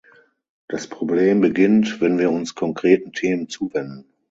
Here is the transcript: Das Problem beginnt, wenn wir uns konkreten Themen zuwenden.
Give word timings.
Das 0.67 0.87
Problem 0.87 1.41
beginnt, 1.41 2.01
wenn 2.01 2.17
wir 2.17 2.31
uns 2.31 2.55
konkreten 2.55 3.13
Themen 3.13 3.49
zuwenden. 3.49 4.05